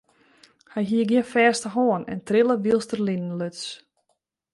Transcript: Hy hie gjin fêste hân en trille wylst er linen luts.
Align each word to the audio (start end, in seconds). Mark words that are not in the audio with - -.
Hy 0.73 0.81
hie 0.89 1.05
gjin 1.09 1.29
fêste 1.33 1.67
hân 1.75 2.01
en 2.11 2.19
trille 2.27 2.55
wylst 2.63 2.93
er 2.95 3.01
linen 3.07 3.33
luts. 3.39 3.63